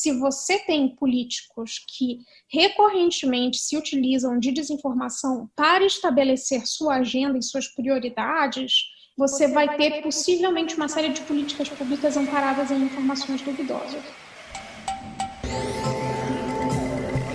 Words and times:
se 0.00 0.12
você 0.12 0.58
tem 0.60 0.88
políticos 0.88 1.84
que 1.86 2.20
recorrentemente 2.50 3.58
se 3.58 3.76
utilizam 3.76 4.38
de 4.38 4.50
desinformação 4.50 5.50
para 5.54 5.84
estabelecer 5.84 6.66
sua 6.66 6.94
agenda 6.94 7.36
e 7.36 7.42
suas 7.42 7.68
prioridades, 7.68 8.84
você 9.14 9.46
vai 9.48 9.76
ter 9.76 10.00
possivelmente 10.00 10.74
uma 10.74 10.88
série 10.88 11.10
de 11.10 11.20
políticas 11.20 11.68
públicas 11.68 12.16
amparadas 12.16 12.70
em 12.70 12.82
informações 12.82 13.42
duvidosas. 13.42 14.02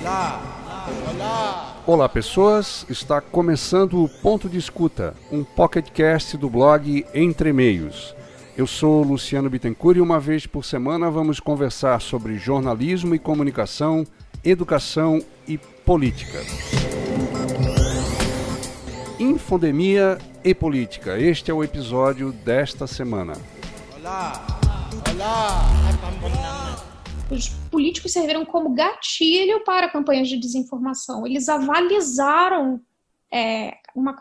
Olá, 0.02 0.90
olá. 1.14 1.84
Olá 1.86 2.10
pessoas, 2.10 2.84
está 2.90 3.22
começando 3.22 4.04
o 4.04 4.10
Ponto 4.10 4.50
de 4.50 4.58
Escuta, 4.58 5.16
um 5.32 5.44
pocketcast 5.44 6.36
do 6.36 6.50
blog 6.50 7.06
Entre 7.14 7.54
Meios. 7.54 8.16
Eu 8.58 8.66
sou 8.66 9.04
Luciano 9.04 9.50
Bittencourt 9.50 9.98
e 9.98 10.02
uma 10.02 10.18
vez 10.18 10.48
por 10.48 10.64
semana 10.64 11.12
vamos 11.12 11.42
conversar 11.42 12.00
sobre 12.00 12.38
jornalismo 12.38 13.14
e 13.14 13.20
comunicação, 13.20 14.05
educação 14.46 15.22
e 15.45 15.58
política. 15.58 16.40
Infodemia 19.20 20.18
e 20.41 20.55
política. 20.55 21.20
Este 21.20 21.52
é 21.52 21.54
o 21.54 21.66
episódio 21.66 22.31
desta 22.31 22.88
semana. 22.88 23.34
Olá! 24.00 24.41
Olá! 25.14 25.66
Os 27.30 27.50
políticos 27.70 28.14
serviram 28.14 28.45
como 28.45 28.73
gatilho 28.73 29.66
para 29.66 29.90
campanhas 29.90 30.30
de 30.30 30.40
desinformação. 30.40 31.28
Eles 31.28 31.50
avalizaram 31.50 32.80
é, 33.35 33.80
uma, 33.94 34.16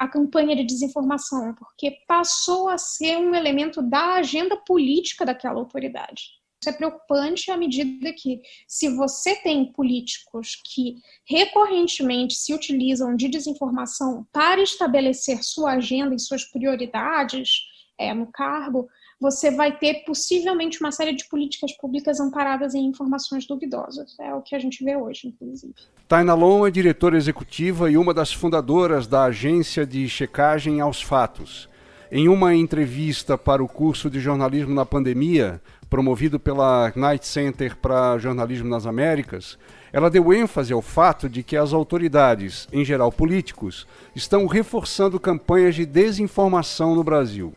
a 0.00 0.08
campanha 0.08 0.56
de 0.56 0.64
desinformação, 0.64 1.54
porque 1.54 1.98
passou 2.08 2.68
a 2.68 2.76
ser 2.76 3.16
um 3.18 3.32
elemento 3.32 3.80
da 3.80 4.14
agenda 4.14 4.56
política 4.56 5.24
daquela 5.24 5.60
autoridade. 5.60 6.30
Isso 6.60 6.70
é 6.70 6.72
preocupante 6.72 7.52
à 7.52 7.56
medida 7.56 8.12
que, 8.12 8.40
se 8.66 8.88
você 8.88 9.36
tem 9.36 9.70
políticos 9.70 10.60
que 10.64 10.96
recorrentemente 11.24 12.34
se 12.34 12.52
utilizam 12.52 13.14
de 13.14 13.28
desinformação 13.28 14.26
para 14.32 14.60
estabelecer 14.60 15.44
sua 15.44 15.74
agenda 15.74 16.12
e 16.12 16.18
suas 16.18 16.44
prioridades 16.44 17.60
é, 17.96 18.12
no 18.12 18.26
cargo, 18.32 18.88
você 19.20 19.50
vai 19.50 19.76
ter 19.76 20.04
possivelmente 20.04 20.80
uma 20.80 20.92
série 20.92 21.14
de 21.14 21.26
políticas 21.28 21.72
públicas 21.76 22.20
amparadas 22.20 22.74
em 22.74 22.84
informações 22.84 23.46
duvidosas. 23.46 24.14
É 24.20 24.34
o 24.34 24.42
que 24.42 24.54
a 24.54 24.58
gente 24.58 24.84
vê 24.84 24.94
hoje, 24.94 25.28
inclusive. 25.28 25.74
Taina 26.06 26.34
Long 26.34 26.66
é 26.66 26.70
diretora 26.70 27.16
executiva 27.16 27.90
e 27.90 27.96
uma 27.96 28.12
das 28.12 28.32
fundadoras 28.32 29.06
da 29.06 29.24
agência 29.24 29.86
de 29.86 30.08
checagem 30.08 30.80
aos 30.80 31.00
fatos. 31.00 31.68
Em 32.12 32.28
uma 32.28 32.54
entrevista 32.54 33.36
para 33.36 33.64
o 33.64 33.68
curso 33.68 34.08
de 34.08 34.20
jornalismo 34.20 34.72
na 34.72 34.86
pandemia, 34.86 35.60
promovido 35.90 36.38
pela 36.38 36.92
Knight 36.94 37.26
Center 37.26 37.76
para 37.76 38.18
Jornalismo 38.18 38.68
nas 38.68 38.86
Américas, 38.86 39.58
ela 39.92 40.10
deu 40.10 40.32
ênfase 40.32 40.72
ao 40.72 40.82
fato 40.82 41.28
de 41.28 41.42
que 41.42 41.56
as 41.56 41.72
autoridades, 41.72 42.68
em 42.72 42.84
geral 42.84 43.10
políticos, 43.10 43.86
estão 44.14 44.46
reforçando 44.46 45.18
campanhas 45.18 45.74
de 45.74 45.86
desinformação 45.86 46.94
no 46.94 47.02
Brasil. 47.02 47.54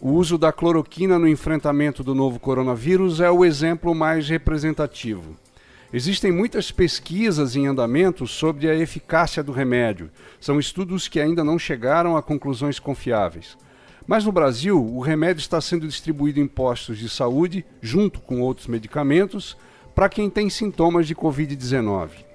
O 0.00 0.10
uso 0.12 0.38
da 0.38 0.52
cloroquina 0.52 1.18
no 1.18 1.26
enfrentamento 1.26 2.04
do 2.04 2.14
novo 2.14 2.38
coronavírus 2.38 3.20
é 3.20 3.28
o 3.28 3.44
exemplo 3.44 3.92
mais 3.96 4.28
representativo. 4.28 5.36
Existem 5.92 6.30
muitas 6.30 6.70
pesquisas 6.70 7.56
em 7.56 7.66
andamento 7.66 8.24
sobre 8.24 8.70
a 8.70 8.76
eficácia 8.76 9.42
do 9.42 9.50
remédio. 9.50 10.08
São 10.40 10.60
estudos 10.60 11.08
que 11.08 11.18
ainda 11.18 11.42
não 11.42 11.58
chegaram 11.58 12.16
a 12.16 12.22
conclusões 12.22 12.78
confiáveis. 12.78 13.58
Mas 14.06 14.24
no 14.24 14.30
Brasil, 14.30 14.80
o 14.80 15.00
remédio 15.00 15.40
está 15.40 15.60
sendo 15.60 15.88
distribuído 15.88 16.38
em 16.38 16.46
postos 16.46 16.96
de 16.96 17.08
saúde, 17.08 17.66
junto 17.82 18.20
com 18.20 18.40
outros 18.40 18.68
medicamentos, 18.68 19.56
para 19.96 20.08
quem 20.08 20.30
tem 20.30 20.48
sintomas 20.48 21.08
de 21.08 21.14
Covid-19. 21.16 22.27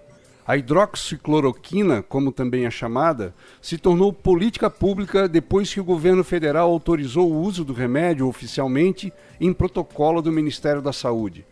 A 0.45 0.57
hidroxicloroquina, 0.57 2.01
como 2.01 2.29
também 2.29 2.65
é 2.65 2.71
chamada, 2.71 3.33
se 3.61 3.77
tornou 3.77 4.11
política 4.11 4.69
pública 4.69 5.25
depois 5.25 5.73
que 5.73 5.79
o 5.79 5.85
governo 5.85 6.21
federal 6.21 6.69
autorizou 6.69 7.31
o 7.31 7.41
uso 7.41 7.63
do 7.63 7.71
remédio 7.71 8.27
oficialmente 8.27 9.13
em 9.39 9.53
protocolo 9.53 10.21
do 10.21 10.33
Ministério 10.33 10.81
da 10.81 10.91
Saúde. 10.91 11.45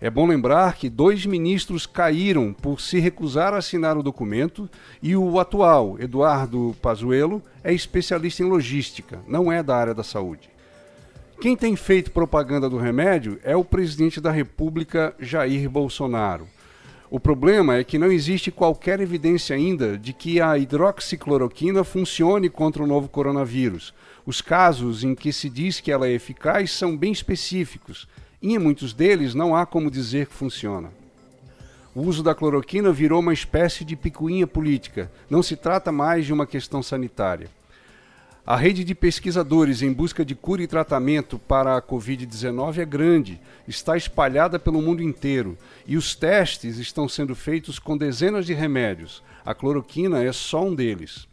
É 0.00 0.08
bom 0.08 0.26
lembrar 0.26 0.76
que 0.76 0.88
dois 0.88 1.26
ministros 1.26 1.84
caíram 1.84 2.54
por 2.54 2.80
se 2.80 2.98
recusar 2.98 3.52
a 3.52 3.58
assinar 3.58 3.98
o 3.98 4.02
documento 4.02 4.70
e 5.02 5.14
o 5.14 5.38
atual, 5.38 5.98
Eduardo 6.00 6.74
Pazuello, 6.80 7.42
é 7.62 7.74
especialista 7.74 8.42
em 8.42 8.46
logística, 8.46 9.20
não 9.28 9.52
é 9.52 9.62
da 9.62 9.76
área 9.76 9.92
da 9.92 10.02
saúde. 10.02 10.48
Quem 11.42 11.54
tem 11.54 11.76
feito 11.76 12.10
propaganda 12.10 12.70
do 12.70 12.78
remédio 12.78 13.38
é 13.44 13.54
o 13.54 13.64
presidente 13.64 14.18
da 14.18 14.30
República, 14.30 15.14
Jair 15.20 15.68
Bolsonaro. 15.68 16.48
O 17.12 17.18
problema 17.18 17.76
é 17.76 17.82
que 17.82 17.98
não 17.98 18.12
existe 18.12 18.52
qualquer 18.52 19.00
evidência 19.00 19.56
ainda 19.56 19.98
de 19.98 20.12
que 20.12 20.40
a 20.40 20.56
hidroxicloroquina 20.56 21.82
funcione 21.82 22.48
contra 22.48 22.84
o 22.84 22.86
novo 22.86 23.08
coronavírus. 23.08 23.92
Os 24.24 24.40
casos 24.40 25.02
em 25.02 25.12
que 25.12 25.32
se 25.32 25.50
diz 25.50 25.80
que 25.80 25.90
ela 25.90 26.06
é 26.06 26.12
eficaz 26.12 26.70
são 26.70 26.96
bem 26.96 27.10
específicos, 27.10 28.06
e 28.40 28.54
em 28.54 28.58
muitos 28.60 28.92
deles 28.92 29.34
não 29.34 29.56
há 29.56 29.66
como 29.66 29.90
dizer 29.90 30.28
que 30.28 30.34
funciona. 30.34 30.92
O 31.96 32.02
uso 32.02 32.22
da 32.22 32.32
cloroquina 32.32 32.92
virou 32.92 33.18
uma 33.18 33.34
espécie 33.34 33.84
de 33.84 33.96
picuinha 33.96 34.46
política, 34.46 35.10
não 35.28 35.42
se 35.42 35.56
trata 35.56 35.90
mais 35.90 36.24
de 36.24 36.32
uma 36.32 36.46
questão 36.46 36.80
sanitária. 36.80 37.48
A 38.46 38.56
rede 38.56 38.82
de 38.84 38.94
pesquisadores 38.94 39.82
em 39.82 39.92
busca 39.92 40.24
de 40.24 40.34
cura 40.34 40.62
e 40.62 40.66
tratamento 40.66 41.38
para 41.38 41.76
a 41.76 41.82
Covid-19 41.82 42.78
é 42.78 42.84
grande, 42.86 43.40
está 43.68 43.96
espalhada 43.96 44.58
pelo 44.58 44.80
mundo 44.80 45.02
inteiro 45.02 45.58
e 45.86 45.96
os 45.96 46.14
testes 46.14 46.78
estão 46.78 47.06
sendo 47.06 47.34
feitos 47.34 47.78
com 47.78 47.98
dezenas 47.98 48.46
de 48.46 48.54
remédios. 48.54 49.22
A 49.44 49.54
cloroquina 49.54 50.24
é 50.24 50.32
só 50.32 50.64
um 50.64 50.74
deles. 50.74 51.28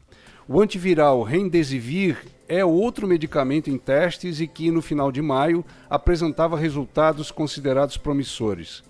O 0.48 0.62
antiviral 0.62 1.24
Remdesivir 1.24 2.18
é 2.48 2.64
outro 2.64 3.08
medicamento 3.08 3.70
em 3.70 3.78
testes 3.78 4.42
e 4.42 4.48
que, 4.48 4.70
no 4.70 4.82
final 4.82 5.12
de 5.12 5.22
maio, 5.22 5.64
apresentava 5.90 6.58
resultados 6.58 7.32
considerados 7.32 7.98
promissores. 7.98 8.84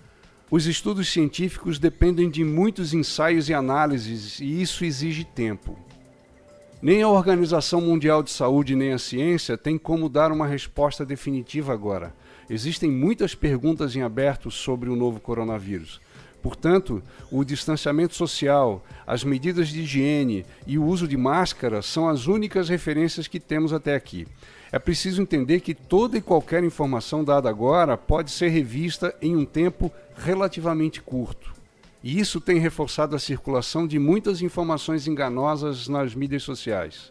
Os 0.50 0.66
estudos 0.66 1.08
científicos 1.08 1.78
dependem 1.78 2.28
de 2.28 2.42
muitos 2.42 2.92
ensaios 2.92 3.48
e 3.48 3.54
análises 3.54 4.40
e 4.40 4.60
isso 4.60 4.84
exige 4.84 5.24
tempo. 5.24 5.78
Nem 6.80 7.02
a 7.02 7.08
Organização 7.08 7.80
Mundial 7.80 8.22
de 8.22 8.30
Saúde 8.30 8.76
nem 8.76 8.92
a 8.92 8.98
ciência 8.98 9.58
têm 9.58 9.76
como 9.76 10.08
dar 10.08 10.30
uma 10.30 10.46
resposta 10.46 11.04
definitiva 11.04 11.72
agora. 11.72 12.14
Existem 12.48 12.88
muitas 12.88 13.34
perguntas 13.34 13.96
em 13.96 14.02
aberto 14.02 14.48
sobre 14.48 14.88
o 14.88 14.94
novo 14.94 15.18
coronavírus. 15.18 16.00
Portanto, 16.40 17.02
o 17.32 17.42
distanciamento 17.42 18.14
social, 18.14 18.84
as 19.04 19.24
medidas 19.24 19.70
de 19.70 19.80
higiene 19.80 20.46
e 20.68 20.78
o 20.78 20.84
uso 20.84 21.08
de 21.08 21.16
máscara 21.16 21.82
são 21.82 22.08
as 22.08 22.28
únicas 22.28 22.68
referências 22.68 23.26
que 23.26 23.40
temos 23.40 23.72
até 23.72 23.96
aqui. 23.96 24.24
É 24.70 24.78
preciso 24.78 25.20
entender 25.20 25.58
que 25.58 25.74
toda 25.74 26.16
e 26.16 26.22
qualquer 26.22 26.62
informação 26.62 27.24
dada 27.24 27.50
agora 27.50 27.96
pode 27.96 28.30
ser 28.30 28.50
revista 28.50 29.12
em 29.20 29.34
um 29.34 29.44
tempo 29.44 29.90
relativamente 30.14 31.02
curto. 31.02 31.57
E 32.02 32.18
isso 32.18 32.40
tem 32.40 32.58
reforçado 32.58 33.16
a 33.16 33.18
circulação 33.18 33.86
de 33.86 33.98
muitas 33.98 34.40
informações 34.40 35.06
enganosas 35.06 35.88
nas 35.88 36.14
mídias 36.14 36.42
sociais. 36.42 37.10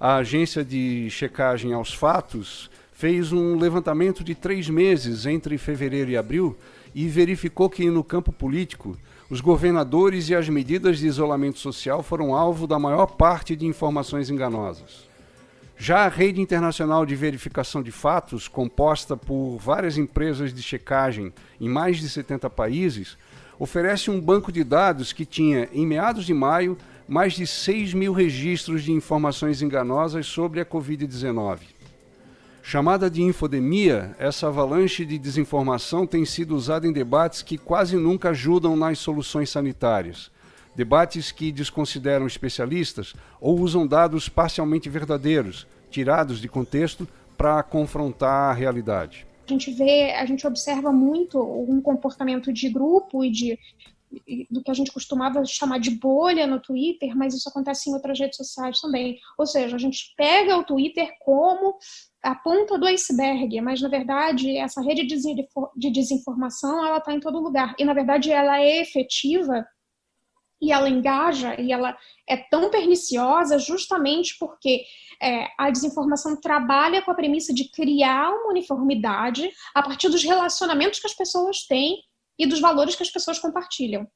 A 0.00 0.16
agência 0.16 0.64
de 0.64 1.08
checagem 1.10 1.72
aos 1.72 1.92
fatos 1.92 2.70
fez 2.92 3.32
um 3.32 3.56
levantamento 3.56 4.24
de 4.24 4.34
três 4.34 4.68
meses 4.68 5.24
entre 5.24 5.56
fevereiro 5.56 6.10
e 6.10 6.16
abril 6.16 6.56
e 6.94 7.06
verificou 7.06 7.70
que, 7.70 7.88
no 7.90 8.02
campo 8.02 8.32
político, 8.32 8.96
os 9.30 9.40
governadores 9.40 10.28
e 10.28 10.34
as 10.34 10.48
medidas 10.48 10.98
de 10.98 11.06
isolamento 11.06 11.58
social 11.58 12.02
foram 12.02 12.34
alvo 12.34 12.66
da 12.66 12.78
maior 12.78 13.06
parte 13.06 13.54
de 13.54 13.66
informações 13.66 14.30
enganosas. 14.30 15.06
Já 15.76 16.06
a 16.06 16.08
rede 16.08 16.40
internacional 16.40 17.06
de 17.06 17.14
verificação 17.14 17.84
de 17.84 17.92
fatos, 17.92 18.48
composta 18.48 19.16
por 19.16 19.58
várias 19.58 19.96
empresas 19.96 20.52
de 20.52 20.60
checagem 20.60 21.32
em 21.60 21.68
mais 21.68 21.98
de 21.98 22.08
70 22.08 22.50
países, 22.50 23.16
oferece 23.58 24.10
um 24.10 24.20
banco 24.20 24.52
de 24.52 24.62
dados 24.62 25.12
que 25.12 25.26
tinha, 25.26 25.68
em 25.72 25.86
meados 25.86 26.24
de 26.24 26.32
maio, 26.32 26.78
mais 27.08 27.32
de 27.32 27.46
6 27.46 27.94
mil 27.94 28.12
registros 28.12 28.84
de 28.84 28.92
informações 28.92 29.62
enganosas 29.62 30.26
sobre 30.26 30.60
a 30.60 30.64
Covid-19. 30.64 31.60
Chamada 32.62 33.10
de 33.10 33.22
infodemia, 33.22 34.14
essa 34.18 34.48
avalanche 34.48 35.04
de 35.04 35.18
desinformação 35.18 36.06
tem 36.06 36.24
sido 36.24 36.54
usada 36.54 36.86
em 36.86 36.92
debates 36.92 37.40
que 37.40 37.56
quase 37.56 37.96
nunca 37.96 38.30
ajudam 38.30 38.76
nas 38.76 38.98
soluções 38.98 39.48
sanitárias. 39.48 40.30
Debates 40.76 41.32
que 41.32 41.50
desconsideram 41.50 42.26
especialistas 42.26 43.14
ou 43.40 43.58
usam 43.58 43.86
dados 43.86 44.28
parcialmente 44.28 44.88
verdadeiros, 44.88 45.66
tirados 45.90 46.40
de 46.40 46.48
contexto, 46.48 47.08
para 47.36 47.62
confrontar 47.62 48.50
a 48.50 48.52
realidade 48.52 49.27
a 49.48 49.56
gente 49.56 49.70
vê, 49.70 50.12
a 50.12 50.26
gente 50.26 50.46
observa 50.46 50.92
muito 50.92 51.40
um 51.40 51.80
comportamento 51.80 52.52
de 52.52 52.68
grupo 52.68 53.24
e 53.24 53.30
de 53.30 53.58
do 54.50 54.62
que 54.62 54.70
a 54.70 54.74
gente 54.74 54.90
costumava 54.90 55.44
chamar 55.44 55.78
de 55.78 55.90
bolha 55.90 56.46
no 56.46 56.58
Twitter, 56.60 57.14
mas 57.14 57.34
isso 57.34 57.48
acontece 57.48 57.90
em 57.90 57.92
outras 57.92 58.18
redes 58.18 58.38
sociais 58.38 58.80
também. 58.80 59.18
Ou 59.36 59.46
seja, 59.46 59.76
a 59.76 59.78
gente 59.78 60.14
pega 60.16 60.56
o 60.56 60.64
Twitter 60.64 61.10
como 61.20 61.76
a 62.22 62.34
ponta 62.34 62.78
do 62.78 62.86
iceberg, 62.86 63.60
mas 63.60 63.80
na 63.80 63.88
verdade 63.88 64.56
essa 64.56 64.80
rede 64.80 65.06
de 65.06 65.90
desinformação 65.90 66.86
ela 66.86 66.98
está 66.98 67.12
em 67.12 67.20
todo 67.20 67.38
lugar 67.38 67.74
e 67.78 67.84
na 67.84 67.92
verdade 67.92 68.32
ela 68.32 68.58
é 68.60 68.80
efetiva 68.80 69.66
e 70.60 70.72
ela 70.72 70.88
engaja 70.88 71.60
e 71.60 71.72
ela 71.72 71.96
é 72.28 72.36
tão 72.36 72.70
perniciosa 72.70 73.58
justamente 73.58 74.36
porque 74.38 74.84
é, 75.22 75.46
a 75.58 75.70
desinformação 75.70 76.40
trabalha 76.40 77.02
com 77.02 77.10
a 77.10 77.14
premissa 77.14 77.52
de 77.54 77.70
criar 77.70 78.30
uma 78.30 78.50
uniformidade 78.50 79.50
a 79.74 79.82
partir 79.82 80.08
dos 80.08 80.24
relacionamentos 80.24 80.98
que 80.98 81.06
as 81.06 81.14
pessoas 81.14 81.66
têm 81.66 82.02
e 82.38 82.46
dos 82.46 82.60
valores 82.60 82.94
que 82.94 83.02
as 83.02 83.10
pessoas 83.10 83.38
compartilham. 83.38 84.06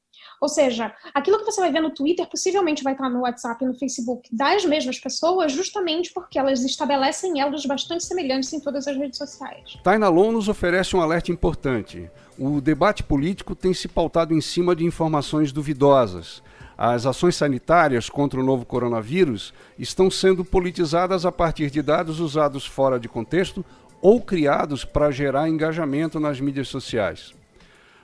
Ou 0.43 0.49
seja, 0.49 0.93
aquilo 1.13 1.39
que 1.39 1.45
você 1.45 1.61
vai 1.61 1.71
ver 1.71 1.79
no 1.79 1.89
Twitter 1.89 2.27
possivelmente 2.27 2.83
vai 2.83 2.91
estar 2.91 3.09
no 3.09 3.21
WhatsApp 3.21 3.63
e 3.63 3.67
no 3.69 3.73
Facebook 3.73 4.27
das 4.29 4.65
mesmas 4.65 4.99
pessoas, 4.99 5.53
justamente 5.53 6.11
porque 6.11 6.37
elas 6.37 6.65
estabelecem 6.65 7.39
elos 7.39 7.65
bastante 7.65 8.03
semelhantes 8.03 8.51
em 8.51 8.59
todas 8.59 8.85
as 8.85 8.97
redes 8.97 9.17
sociais. 9.17 9.77
Tainalon 9.81 10.33
nos 10.33 10.49
oferece 10.49 10.97
um 10.97 11.01
alerta 11.01 11.31
importante. 11.31 12.11
O 12.37 12.59
debate 12.59 13.03
político 13.03 13.55
tem 13.55 13.73
se 13.73 13.87
pautado 13.87 14.33
em 14.33 14.41
cima 14.41 14.75
de 14.75 14.83
informações 14.83 15.53
duvidosas. 15.53 16.43
As 16.77 17.05
ações 17.05 17.37
sanitárias 17.37 18.09
contra 18.09 18.37
o 18.37 18.43
novo 18.43 18.65
coronavírus 18.65 19.53
estão 19.79 20.11
sendo 20.11 20.43
politizadas 20.43 21.25
a 21.25 21.31
partir 21.31 21.69
de 21.69 21.81
dados 21.81 22.19
usados 22.19 22.65
fora 22.65 22.99
de 22.99 23.07
contexto 23.07 23.63
ou 24.01 24.19
criados 24.19 24.83
para 24.83 25.09
gerar 25.09 25.47
engajamento 25.47 26.19
nas 26.19 26.41
mídias 26.41 26.67
sociais. 26.67 27.33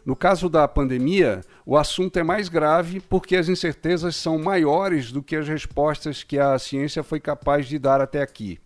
No 0.05 0.15
caso 0.15 0.49
da 0.49 0.67
pandemia, 0.67 1.41
o 1.65 1.77
assunto 1.77 2.17
é 2.17 2.23
mais 2.23 2.49
grave 2.49 2.99
porque 2.99 3.35
as 3.35 3.49
incertezas 3.49 4.15
são 4.15 4.39
maiores 4.39 5.11
do 5.11 5.21
que 5.21 5.35
as 5.35 5.47
respostas 5.47 6.23
que 6.23 6.39
a 6.39 6.57
ciência 6.57 7.03
foi 7.03 7.19
capaz 7.19 7.67
de 7.67 7.77
dar 7.77 8.01
até 8.01 8.21
aqui. 8.21 8.59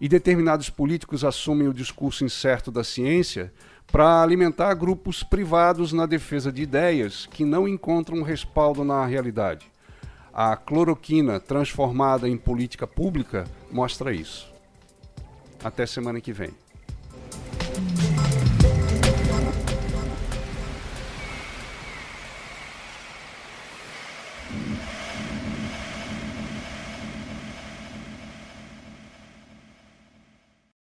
E 0.00 0.08
determinados 0.08 0.70
políticos 0.70 1.24
assumem 1.24 1.68
o 1.68 1.74
discurso 1.74 2.24
incerto 2.24 2.70
da 2.70 2.84
ciência 2.84 3.52
para 3.90 4.22
alimentar 4.22 4.72
grupos 4.74 5.22
privados 5.22 5.92
na 5.92 6.06
defesa 6.06 6.52
de 6.52 6.62
ideias 6.62 7.26
que 7.26 7.44
não 7.44 7.66
encontram 7.66 8.22
respaldo 8.22 8.84
na 8.84 9.04
realidade. 9.04 9.66
A 10.32 10.56
cloroquina 10.56 11.40
transformada 11.40 12.28
em 12.28 12.36
política 12.36 12.86
pública 12.86 13.44
mostra 13.70 14.12
isso. 14.12 14.50
Até 15.62 15.84
semana 15.86 16.20
que 16.20 16.32
vem. 16.32 16.54